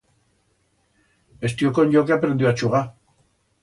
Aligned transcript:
Estió 1.51 1.71
con 1.79 1.91
yo 1.97 2.03
que 2.07 2.13
aprendió 2.19 2.49
a 2.49 2.55
chugar. 2.61 2.87